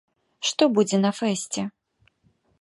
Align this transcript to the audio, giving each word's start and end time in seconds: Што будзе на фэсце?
Што 0.51 0.63
будзе 0.79 0.97
на 1.05 1.11
фэсце? 1.19 1.61